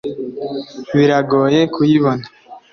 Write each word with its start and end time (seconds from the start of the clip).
Biragoye 0.95 1.59
kuyibona 1.73 2.25